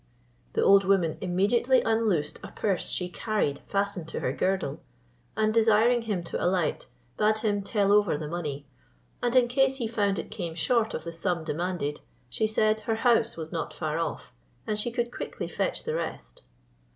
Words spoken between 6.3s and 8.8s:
alight, bade him tell over the money,